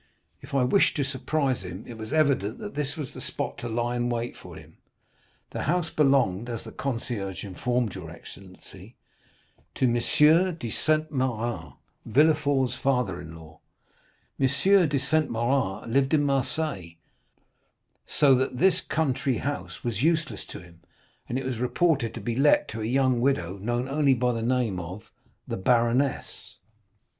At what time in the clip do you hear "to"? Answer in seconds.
0.95-1.03, 3.59-3.69, 9.75-9.85, 20.45-20.61, 22.15-22.21, 22.69-22.81